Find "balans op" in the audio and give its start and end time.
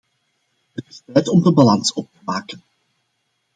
1.53-2.11